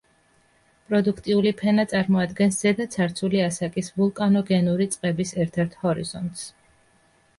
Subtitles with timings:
[0.87, 6.49] პროდუქტიული ფენა წარმოადგენს ზედაცარცული ასაკის ვულკანოგენური წყების ერთ-ერთ ჰორიზონტს.